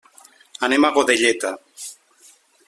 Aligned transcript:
Anem 0.67 0.87
a 0.87 0.91
Godelleta. 0.95 1.53